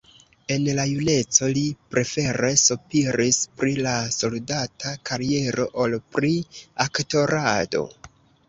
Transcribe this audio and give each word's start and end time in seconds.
En 0.53 0.63
la 0.77 0.85
juneco 0.91 1.49
li 1.57 1.65
prefere 1.95 2.49
sopiris 2.61 3.39
pri 3.61 3.75
la 3.89 3.93
soldata 4.17 4.97
kariero 5.11 5.69
ol 5.85 5.97
pri 6.17 6.33
aktorado. 6.89 7.89